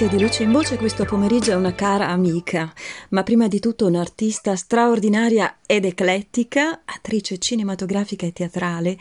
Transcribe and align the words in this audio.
Corrente 0.00 0.16
di 0.16 0.22
luce 0.22 0.42
in 0.44 0.52
voce 0.52 0.78
questo 0.78 1.04
pomeriggio 1.04 1.50
è 1.50 1.56
una 1.56 1.74
cara 1.74 2.08
amica, 2.08 2.72
ma 3.10 3.22
prima 3.22 3.48
di 3.48 3.60
tutto 3.60 3.86
un'artista 3.86 4.56
straordinaria 4.56 5.58
ed 5.66 5.84
eclettica, 5.84 6.80
attrice 6.86 7.36
cinematografica 7.36 8.24
e 8.24 8.32
teatrale, 8.32 8.98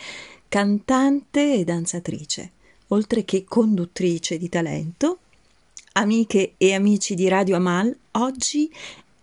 cantante 0.49 1.53
e 1.53 1.63
danzatrice, 1.63 2.51
oltre 2.87 3.23
che 3.23 3.45
conduttrice 3.45 4.37
di 4.37 4.49
talento. 4.49 5.19
Amiche 5.93 6.55
e 6.57 6.73
amici 6.73 7.15
di 7.15 7.29
Radio 7.29 7.55
Amal, 7.55 7.95
oggi 8.11 8.69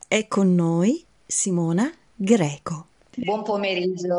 è 0.09 0.27
con 0.29 0.55
noi 0.55 1.05
Simona 1.27 1.93
Greco. 2.15 2.87
Buon 3.19 3.43
pomeriggio. 3.43 4.19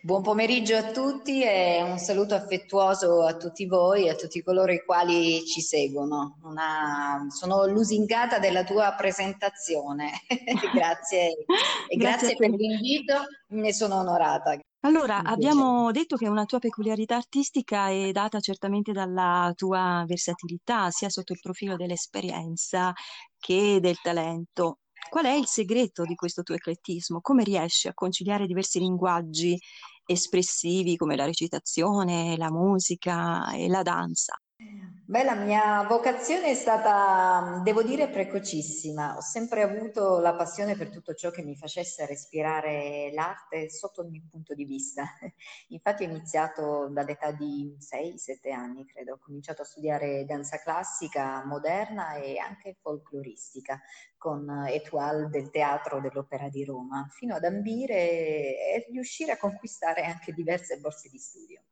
Buon 0.00 0.22
pomeriggio 0.22 0.76
a 0.76 0.92
tutti 0.92 1.42
e 1.42 1.82
un 1.82 1.98
saluto 1.98 2.36
affettuoso 2.36 3.24
a 3.24 3.36
tutti 3.36 3.66
voi 3.66 4.04
e 4.04 4.10
a 4.10 4.14
tutti 4.14 4.42
coloro 4.42 4.72
i 4.72 4.84
quali 4.84 5.44
ci 5.44 5.60
seguono. 5.60 6.38
Una... 6.44 7.26
Sono 7.30 7.66
lusingata 7.66 8.38
della 8.38 8.62
tua 8.62 8.94
presentazione. 8.96 10.12
grazie 10.72 11.34
e 11.88 11.96
grazie, 11.96 11.96
grazie 11.96 12.36
per 12.36 12.50
l'invito, 12.50 13.14
ne 13.48 13.72
sono 13.72 13.96
onorata. 13.96 14.56
Allora, 14.82 15.22
abbiamo 15.24 15.90
detto 15.90 16.16
che 16.16 16.28
una 16.28 16.44
tua 16.44 16.60
peculiarità 16.60 17.16
artistica 17.16 17.88
è 17.88 18.12
data 18.12 18.38
certamente 18.38 18.92
dalla 18.92 19.52
tua 19.56 20.04
versatilità, 20.06 20.90
sia 20.90 21.08
sotto 21.08 21.32
il 21.32 21.40
profilo 21.42 21.74
dell'esperienza 21.74 22.92
che 23.36 23.80
del 23.80 24.00
talento. 24.00 24.78
Qual 25.06 25.24
è 25.26 25.32
il 25.32 25.46
segreto 25.46 26.04
di 26.04 26.14
questo 26.14 26.42
tuo 26.42 26.54
eclettismo? 26.54 27.20
Come 27.20 27.44
riesci 27.44 27.88
a 27.88 27.94
conciliare 27.94 28.46
diversi 28.46 28.78
linguaggi 28.78 29.58
espressivi 30.04 30.96
come 30.96 31.16
la 31.16 31.24
recitazione, 31.26 32.36
la 32.36 32.50
musica 32.50 33.52
e 33.54 33.68
la 33.68 33.82
danza? 33.82 34.34
Beh, 35.10 35.24
la 35.24 35.34
mia 35.34 35.84
vocazione 35.84 36.50
è 36.50 36.54
stata, 36.54 37.62
devo 37.64 37.82
dire, 37.82 38.10
precocissima. 38.10 39.16
Ho 39.16 39.22
sempre 39.22 39.62
avuto 39.62 40.18
la 40.18 40.34
passione 40.34 40.76
per 40.76 40.90
tutto 40.90 41.14
ciò 41.14 41.30
che 41.30 41.42
mi 41.42 41.56
facesse 41.56 42.04
respirare 42.04 43.10
l'arte 43.14 43.70
sotto 43.70 44.02
ogni 44.02 44.22
punto 44.30 44.52
di 44.52 44.66
vista. 44.66 45.04
Infatti 45.68 46.04
ho 46.04 46.08
iniziato 46.08 46.88
dall'età 46.90 47.30
di 47.32 47.74
6-7 47.80 48.52
anni, 48.52 48.84
credo. 48.84 49.14
Ho 49.14 49.18
cominciato 49.18 49.62
a 49.62 49.64
studiare 49.64 50.26
danza 50.26 50.58
classica, 50.58 51.42
moderna 51.46 52.16
e 52.16 52.36
anche 52.36 52.76
folcloristica 52.78 53.80
con 54.18 54.46
Etoile 54.66 55.30
del 55.30 55.48
Teatro 55.48 56.02
dell'Opera 56.02 56.50
di 56.50 56.66
Roma, 56.66 57.06
fino 57.16 57.34
ad 57.34 57.44
ambire 57.44 57.94
e 57.94 58.86
riuscire 58.90 59.32
a 59.32 59.38
conquistare 59.38 60.02
anche 60.02 60.34
diverse 60.34 60.76
borse 60.76 61.08
di 61.08 61.18
studio. 61.18 61.62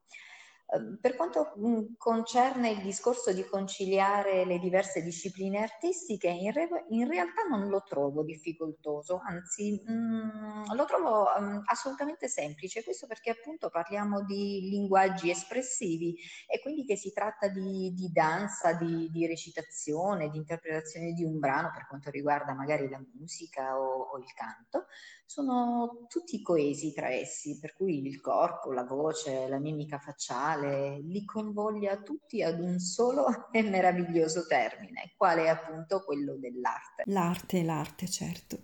Ehm, 0.69 0.99
per 1.01 1.15
quanto 1.15 1.53
concerne 1.97 2.71
il 2.71 2.83
discorso 2.83 3.33
di 3.33 3.45
conciliare 3.45 4.45
le 4.45 4.59
diverse 4.59 5.01
discipline 5.01 5.59
artistiche, 5.59 6.29
in, 6.29 6.51
re- 6.53 6.87
in 6.89 7.07
realtà 7.07 7.43
non 7.49 7.69
lo 7.69 7.83
trovo 7.87 8.25
difficoltoso, 8.25 9.21
anzi 9.25 9.81
mh, 9.87 10.75
lo 10.75 10.85
trovo 10.85 11.27
mh, 11.39 11.63
assolutamente 11.67 12.27
semplice, 12.29 12.83
questo 12.83 13.07
perché 13.07 13.31
appunto 13.31 13.69
parliamo 13.71 14.25
di 14.25 14.69
linguaggi 14.69 15.31
espressivi 15.31 16.17
e 16.49 16.61
quindi 16.61 16.85
che 16.85 16.97
si 16.97 17.13
tratta 17.13 17.47
di, 17.47 17.93
di 17.95 18.11
danza, 18.11 18.73
di, 18.73 19.09
di, 19.11 19.27
recitazione, 19.27 20.31
di 20.31 20.39
interpretazione 20.39 21.13
di 21.13 21.23
un 21.23 21.39
brano 21.39 21.71
per 21.73 21.87
quanto 21.87 22.11
riguarda 22.11 22.55
magari 22.55 22.89
la 22.89 23.01
musica 23.15 23.79
o, 23.79 24.09
o 24.15 24.19
il 24.19 24.33
canto, 24.35 24.87
sono 25.25 26.07
tutti 26.09 26.43
coesi 26.43 26.93
tra 26.93 27.11
essi, 27.11 27.59
per 27.61 27.73
cui 27.75 28.05
il 28.05 28.21
corpo, 28.21 28.73
la 28.73 28.85
voce, 28.85 29.47
la 29.49 29.59
mimica 29.59 29.99
facciale 29.99 30.56
li 30.61 31.25
convoglia 31.25 31.97
tutti 32.03 32.43
ad 32.43 32.61
un 32.61 32.79
solo 32.79 33.51
e 33.53 33.63
meraviglioso 33.63 34.47
termine, 34.47 35.13
quale 35.17 35.45
è 35.45 35.49
appunto 35.49 36.03
quello 36.05 36.37
dell'arte. 36.37 37.03
L'arte, 37.07 37.63
l'arte, 37.63 38.09
certo. 38.09 38.59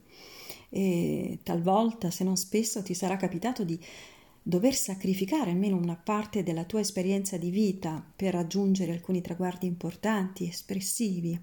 E 0.68 1.40
talvolta, 1.42 2.10
se 2.10 2.24
non 2.24 2.36
spesso, 2.36 2.82
ti 2.82 2.94
sarà 2.94 3.16
capitato 3.16 3.64
di 3.64 3.78
dover 4.42 4.74
sacrificare 4.74 5.50
almeno 5.50 5.76
una 5.76 5.96
parte 5.96 6.42
della 6.42 6.64
tua 6.64 6.80
esperienza 6.80 7.36
di 7.36 7.50
vita 7.50 8.04
per 8.14 8.32
raggiungere 8.32 8.92
alcuni 8.92 9.20
traguardi 9.20 9.66
importanti, 9.66 10.48
espressivi. 10.48 11.38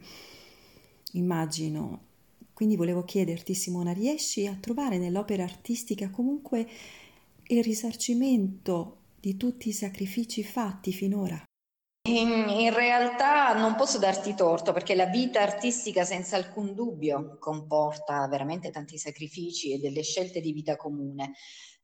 Immagino 1.13 2.07
quindi 2.59 2.75
volevo 2.75 3.05
chiederti, 3.05 3.53
Simona, 3.53 3.93
riesci 3.93 4.45
a 4.45 4.53
trovare 4.53 4.97
nell'opera 4.97 5.43
artistica 5.43 6.09
comunque 6.09 6.67
il 7.47 7.63
risarcimento 7.63 8.97
di 9.19 9.35
tutti 9.37 9.69
i 9.69 9.73
sacrifici 9.73 10.43
fatti 10.43 10.91
finora? 10.93 11.43
In, 12.07 12.47
in, 12.49 12.73
realtà 12.73 13.53
non 13.53 13.75
posso 13.75 13.99
darti 13.99 14.33
torto 14.33 14.71
perché 14.71 14.95
la 14.95 15.05
vita 15.05 15.41
artistica 15.41 16.05
senza 16.05 16.37
alcun 16.37 16.73
dubbio 16.73 17.37
comporta 17.39 18.25
veramente 18.27 18.71
tanti 18.71 18.97
sacrifici 18.97 19.73
e 19.73 19.79
delle 19.79 20.01
scelte 20.01 20.39
di 20.39 20.53
vita 20.53 20.75
comune. 20.75 21.33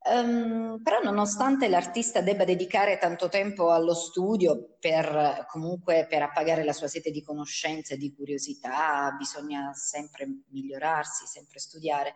Um, 0.08 0.82
però 0.84 1.02
nonostante 1.02 1.68
l'artista 1.68 2.22
debba 2.22 2.44
dedicare 2.44 3.00
tanto 3.00 3.28
tempo 3.28 3.72
allo 3.72 3.96
studio 3.96 4.78
per 4.80 5.46
comunque 5.50 6.06
per 6.08 6.22
appagare 6.22 6.64
la 6.64 6.74
sua 6.74 6.88
sete 6.88 7.10
di 7.10 7.24
conoscenza 7.24 7.96
e 7.96 7.98
di 7.98 8.14
curiosità, 8.14 9.12
bisogna 9.18 9.74
sempre 9.74 10.28
migliorarsi, 10.50 11.26
sempre 11.26 11.60
studiare. 11.60 12.14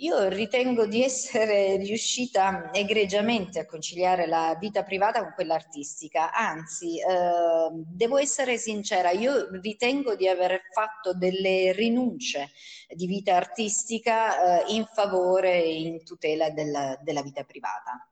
Io 0.00 0.28
ritengo 0.28 0.84
di 0.86 1.02
essere 1.02 1.76
riuscita 1.78 2.70
egregiamente 2.70 3.60
a 3.60 3.64
conciliare 3.64 4.26
la 4.26 4.54
vita 4.60 4.82
privata 4.82 5.22
con 5.22 5.32
quella 5.34 5.54
artistica, 5.54 6.32
anzi, 6.32 6.98
eh, 6.98 7.70
devo 7.72 8.18
essere 8.18 8.58
sincera, 8.58 9.10
io 9.12 9.48
ritengo 9.52 10.14
di 10.14 10.28
aver 10.28 10.60
fatto 10.70 11.14
delle 11.14 11.72
rinunce 11.72 12.50
di 12.88 13.06
vita 13.06 13.36
artistica 13.36 14.66
eh, 14.66 14.74
in 14.74 14.84
favore 14.84 15.64
e 15.64 15.80
in 15.80 16.04
tutela 16.04 16.50
della, 16.50 16.98
della 17.02 17.22
vita 17.22 17.44
privata. 17.44 18.06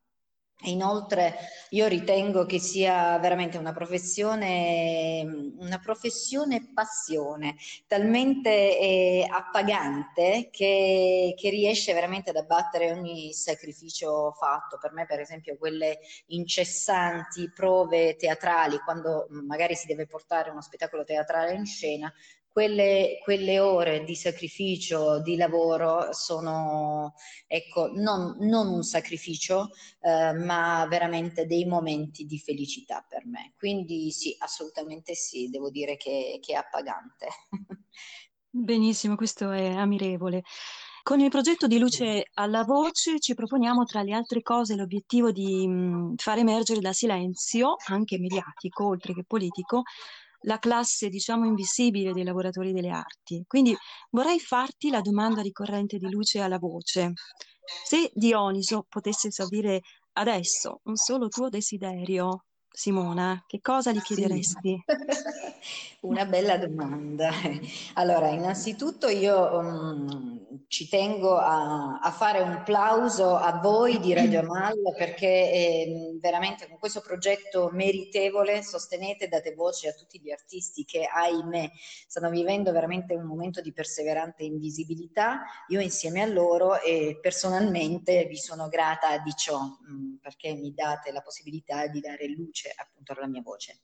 Inoltre 0.62 1.34
io 1.70 1.86
ritengo 1.88 2.46
che 2.46 2.58
sia 2.58 3.18
veramente 3.18 3.58
una 3.58 3.74
professione, 3.74 5.52
una 5.58 5.78
professione 5.78 6.70
passione, 6.72 7.56
talmente 7.86 8.78
eh, 8.78 9.28
appagante 9.30 10.48
che, 10.50 11.34
che, 11.36 11.50
riesce 11.50 11.92
veramente 11.92 12.30
ad 12.30 12.36
abbattere 12.36 12.92
ogni 12.92 13.34
sacrificio 13.34 14.32
fatto. 14.32 14.78
Per 14.78 14.92
me, 14.92 15.04
per 15.04 15.20
esempio, 15.20 15.58
quelle 15.58 15.98
incessanti 16.28 17.50
prove 17.52 18.16
teatrali, 18.16 18.78
quando 18.78 19.26
magari 19.28 19.74
si 19.74 19.86
deve 19.86 20.06
portare 20.06 20.50
uno 20.50 20.62
spettacolo 20.62 21.04
teatrale 21.04 21.52
in 21.54 21.66
scena, 21.66 22.10
quelle, 22.54 23.18
quelle, 23.20 23.58
ore 23.58 24.04
di 24.04 24.14
sacrificio, 24.14 25.20
di 25.20 25.34
lavoro 25.34 26.12
sono, 26.12 27.14
ecco, 27.48 27.90
non, 27.92 28.36
non 28.38 28.68
un 28.68 28.84
sacrificio, 28.84 29.70
eh, 30.00 30.32
ma 30.34 30.86
veramente 30.88 31.46
dei 31.46 31.64
momenti 31.64 32.26
di 32.26 32.38
felicità 32.38 33.04
per 33.08 33.26
me. 33.26 33.54
Quindi 33.58 34.12
sì, 34.12 34.36
assolutamente 34.38 35.16
sì, 35.16 35.50
devo 35.50 35.68
dire 35.68 35.96
che, 35.96 36.38
che 36.40 36.52
è 36.52 36.56
appagante. 36.56 37.26
Benissimo, 38.48 39.16
questo 39.16 39.50
è 39.50 39.72
ammirevole. 39.72 40.42
Con 41.02 41.18
il 41.18 41.30
progetto 41.30 41.66
di 41.66 41.80
Luce 41.80 42.30
alla 42.34 42.62
Voce 42.62 43.18
ci 43.18 43.34
proponiamo, 43.34 43.82
tra 43.82 44.02
le 44.02 44.14
altre 44.14 44.42
cose, 44.42 44.76
l'obiettivo 44.76 45.32
di 45.32 45.66
mh, 45.66 46.14
far 46.18 46.38
emergere 46.38 46.78
dal 46.78 46.94
silenzio, 46.94 47.74
anche 47.88 48.16
mediatico, 48.16 48.86
oltre 48.86 49.12
che 49.12 49.24
politico, 49.26 49.82
la 50.44 50.58
classe, 50.58 51.08
diciamo, 51.08 51.46
invisibile 51.46 52.12
dei 52.12 52.24
lavoratori 52.24 52.72
delle 52.72 52.90
arti. 52.90 53.44
Quindi 53.46 53.76
vorrei 54.10 54.38
farti 54.40 54.90
la 54.90 55.00
domanda 55.00 55.42
ricorrente 55.42 55.98
di 55.98 56.10
luce 56.10 56.40
alla 56.40 56.58
voce. 56.58 57.12
Se 57.84 58.10
Dioniso 58.14 58.86
potesse 58.88 59.28
esaudire 59.28 59.80
adesso 60.12 60.80
un 60.84 60.96
solo 60.96 61.28
tuo 61.28 61.48
desiderio, 61.48 62.44
Simona, 62.76 63.44
che 63.46 63.60
cosa 63.60 63.92
gli 63.92 64.02
chiederesti? 64.02 64.82
Sì. 64.84 64.94
Una 66.04 66.24
bella 66.26 66.58
domanda. 66.58 67.30
Allora, 67.94 68.30
innanzitutto 68.30 69.06
io 69.06 69.56
um, 69.56 70.64
ci 70.66 70.88
tengo 70.88 71.36
a, 71.36 72.00
a, 72.00 72.10
fare 72.10 72.40
un 72.40 72.62
plauso 72.64 73.36
a 73.36 73.60
voi 73.62 74.00
di 74.00 74.12
Radio 74.12 74.40
Amal 74.40 74.74
perché 74.98 75.26
eh, 75.26 76.18
veramente 76.20 76.66
con 76.68 76.78
questo 76.80 77.00
progetto 77.00 77.70
meritevole 77.72 78.60
sostenete 78.64 79.26
e 79.26 79.28
date 79.28 79.54
voce 79.54 79.88
a 79.88 79.92
tutti 79.92 80.20
gli 80.20 80.32
artisti 80.32 80.84
che, 80.84 81.04
ahimè, 81.04 81.70
stanno 82.08 82.28
vivendo 82.28 82.72
veramente 82.72 83.14
un 83.14 83.24
momento 83.24 83.60
di 83.60 83.72
perseverante 83.72 84.42
invisibilità. 84.42 85.42
Io 85.68 85.78
insieme 85.78 86.22
a 86.22 86.26
loro 86.26 86.80
e 86.82 87.20
personalmente 87.22 88.26
vi 88.26 88.36
sono 88.36 88.66
grata 88.68 89.16
di 89.18 89.32
ciò 89.36 89.60
mh, 89.60 90.13
perché 90.24 90.54
mi 90.54 90.72
date 90.72 91.12
la 91.12 91.20
possibilità 91.20 91.86
di 91.86 92.00
dare 92.00 92.26
luce 92.28 92.72
appunto 92.74 93.12
alla 93.12 93.28
mia 93.28 93.42
voce. 93.42 93.80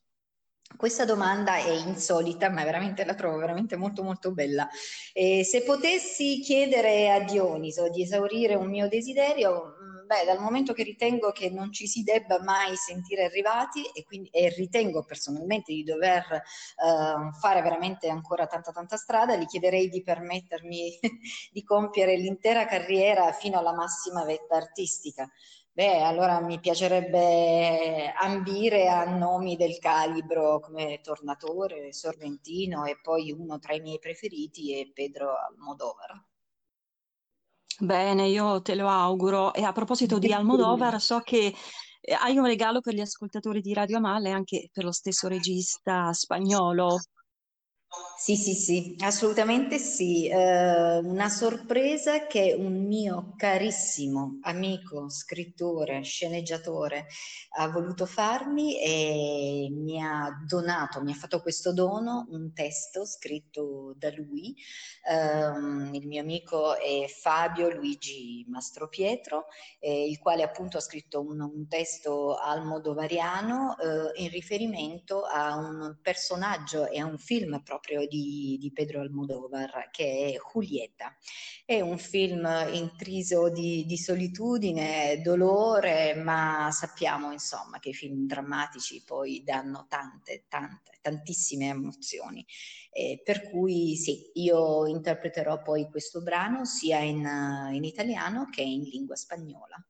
Questa 0.74 1.04
domanda 1.04 1.56
è 1.56 1.68
insolita, 1.68 2.48
ma 2.48 2.64
veramente 2.64 3.04
la 3.04 3.14
trovo 3.14 3.36
veramente 3.36 3.76
molto 3.76 4.02
molto 4.02 4.32
bella. 4.32 4.66
E 5.12 5.44
se 5.44 5.62
potessi 5.62 6.40
chiedere 6.40 7.10
a 7.10 7.20
Dioniso 7.20 7.90
di 7.90 8.02
esaurire 8.02 8.54
un 8.54 8.70
mio 8.70 8.88
desiderio, 8.88 9.76
mm, 9.82 9.90
Beh, 10.10 10.24
dal 10.24 10.40
momento 10.40 10.72
che 10.72 10.82
ritengo 10.82 11.30
che 11.30 11.50
non 11.50 11.72
ci 11.72 11.86
si 11.86 12.02
debba 12.02 12.42
mai 12.42 12.74
sentire 12.74 13.26
arrivati 13.26 13.84
e, 13.94 14.02
quindi, 14.02 14.28
e 14.30 14.48
ritengo 14.48 15.04
personalmente 15.04 15.72
di 15.72 15.84
dover 15.84 16.24
uh, 16.32 17.32
fare 17.38 17.62
veramente 17.62 18.08
ancora 18.08 18.48
tanta 18.48 18.72
tanta 18.72 18.96
strada, 18.96 19.36
gli 19.36 19.46
chiederei 19.46 19.88
di 19.88 20.02
permettermi 20.02 20.98
di 21.52 21.62
compiere 21.62 22.16
l'intera 22.16 22.66
carriera 22.66 23.30
fino 23.30 23.60
alla 23.60 23.72
massima 23.72 24.24
vetta 24.24 24.56
artistica. 24.56 25.30
Beh, 25.72 26.02
allora 26.02 26.40
mi 26.40 26.58
piacerebbe 26.58 28.12
ambire 28.12 28.88
a 28.88 29.04
nomi 29.04 29.56
del 29.56 29.78
calibro 29.78 30.58
come 30.58 31.00
Tornatore, 31.00 31.92
Sorrentino 31.92 32.84
e 32.84 32.98
poi 33.00 33.30
uno 33.30 33.58
tra 33.58 33.74
i 33.74 33.80
miei 33.80 33.98
preferiti 33.98 34.78
è 34.78 34.90
Pedro 34.92 35.34
Almodovar. 35.36 36.24
Bene, 37.78 38.26
io 38.26 38.60
te 38.60 38.74
lo 38.74 38.88
auguro. 38.88 39.54
E 39.54 39.62
a 39.62 39.72
proposito 39.72 40.18
di 40.18 40.32
Almodovar, 40.32 41.00
so 41.00 41.20
che 41.20 41.54
eh, 42.00 42.12
hai 42.12 42.36
un 42.36 42.44
regalo 42.44 42.80
per 42.80 42.92
gli 42.94 43.00
ascoltatori 43.00 43.62
di 43.62 43.72
Radio 43.72 43.98
Amalle, 43.98 44.30
anche 44.32 44.68
per 44.72 44.84
lo 44.84 44.92
stesso 44.92 45.28
regista 45.28 46.12
spagnolo. 46.12 46.98
Sì, 48.16 48.36
sì, 48.36 48.52
sì, 48.54 48.94
assolutamente 49.00 49.78
sì. 49.78 50.28
Eh, 50.28 50.98
una 50.98 51.28
sorpresa 51.28 52.26
che 52.26 52.54
un 52.56 52.86
mio 52.86 53.32
carissimo 53.36 54.38
amico, 54.42 55.08
scrittore, 55.08 56.02
sceneggiatore 56.02 57.06
ha 57.56 57.68
voluto 57.68 58.06
farmi 58.06 58.78
e 58.80 59.68
mi 59.72 60.00
ha 60.00 60.28
donato, 60.46 61.02
mi 61.02 61.10
ha 61.12 61.14
fatto 61.14 61.40
questo 61.40 61.72
dono, 61.72 62.26
un 62.30 62.52
testo 62.52 63.04
scritto 63.06 63.94
da 63.96 64.12
lui. 64.14 64.54
Eh, 65.08 65.96
il 65.96 66.06
mio 66.06 66.20
amico 66.20 66.76
è 66.76 67.06
Fabio 67.08 67.70
Luigi 67.70 68.44
Mastropietro, 68.48 69.46
eh, 69.80 70.06
il 70.08 70.18
quale 70.18 70.42
appunto 70.42 70.76
ha 70.76 70.80
scritto 70.80 71.20
un, 71.22 71.40
un 71.40 71.66
testo 71.66 72.36
almodovariano 72.36 73.76
eh, 73.78 74.22
in 74.22 74.28
riferimento 74.30 75.22
a 75.24 75.56
un 75.56 75.98
personaggio 76.02 76.86
e 76.86 77.00
a 77.00 77.06
un 77.06 77.18
film 77.18 77.60
proprio 77.62 77.78
di, 78.08 78.56
di 78.60 78.72
Pedro 78.72 79.00
Almodovar, 79.00 79.88
che 79.90 80.34
è 80.34 80.36
Julieta. 80.52 81.16
È 81.64 81.80
un 81.80 81.98
film 81.98 82.46
intriso 82.72 83.48
di, 83.48 83.84
di 83.86 83.96
solitudine, 83.96 85.20
dolore, 85.22 86.14
ma 86.14 86.68
sappiamo 86.72 87.32
insomma 87.32 87.78
che 87.78 87.90
i 87.90 87.94
film 87.94 88.26
drammatici 88.26 89.02
poi 89.04 89.42
danno 89.44 89.86
tante, 89.88 90.44
tante, 90.48 90.98
tantissime 91.00 91.68
emozioni. 91.68 92.44
Eh, 92.92 93.20
per 93.24 93.48
cui 93.50 93.96
sì, 93.96 94.30
io 94.34 94.86
interpreterò 94.86 95.62
poi 95.62 95.88
questo 95.88 96.22
brano 96.22 96.64
sia 96.64 96.98
in, 96.98 97.26
in 97.72 97.84
italiano 97.84 98.48
che 98.50 98.62
in 98.62 98.82
lingua 98.82 99.16
spagnola. 99.16 99.82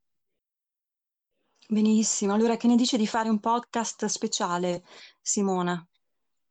Benissimo, 1.71 2.35
allora 2.35 2.57
che 2.57 2.67
ne 2.67 2.75
dice 2.75 2.97
di 2.97 3.07
fare 3.07 3.29
un 3.29 3.39
podcast 3.39 4.07
speciale, 4.07 4.83
Simona? 5.23 5.90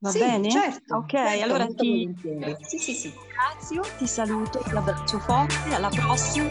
Va 0.02 0.12
sì, 0.12 0.20
bene? 0.20 0.50
certo. 0.50 0.96
Ok, 0.96 1.10
certo, 1.12 1.44
allora 1.44 1.68
ti 1.68 2.16
sì, 2.62 2.78
sì, 2.78 2.94
sì. 2.94 3.14
ringrazio, 3.14 3.82
ti 3.98 4.08
saluto, 4.08 4.60
ti 4.60 4.76
abbraccio 4.76 5.20
forte, 5.20 5.74
alla 5.74 5.90
prossima. 5.90 6.50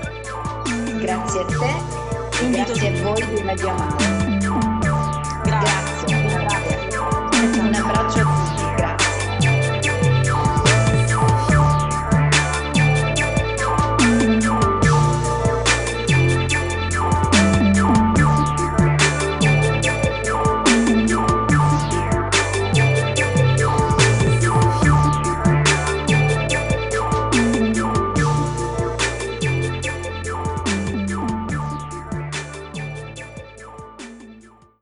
Grazie 1.00 1.40
a 1.40 1.46
te, 1.46 2.50
grazie 2.50 2.98
a 2.98 3.02
voi 3.02 3.26
di 3.26 3.42
Radio 3.42 3.68
Amare. 3.70 4.17